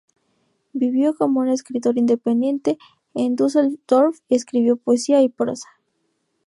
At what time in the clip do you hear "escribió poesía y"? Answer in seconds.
4.35-5.29